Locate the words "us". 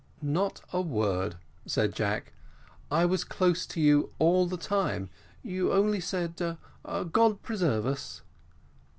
7.85-8.23